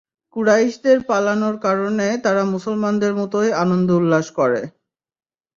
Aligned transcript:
কুরাইশদের 0.35 0.97
পালানোর 1.03 1.55
কারণে 1.59 2.07
তারা 2.23 2.43
মুসলমানদের 2.45 3.13
মতই 3.15 3.49
আনন্দ-উল্লাস 3.63 4.27
করে। 4.31 4.61